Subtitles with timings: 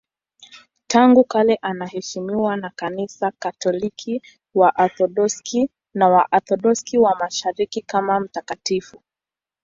[0.87, 4.21] Tangu kale anaheshimiwa na Kanisa Katoliki,
[4.55, 9.01] Waorthodoksi na Waorthodoksi wa Mashariki kama mtakatifu.